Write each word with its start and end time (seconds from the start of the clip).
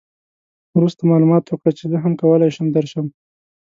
وروسته 0.77 1.01
معلومات 1.09 1.43
وکړه 1.45 1.71
چې 1.77 1.83
زه 1.91 1.97
هم 2.03 2.13
کولای 2.21 2.49
شم 2.55 2.67
درشم. 2.75 3.05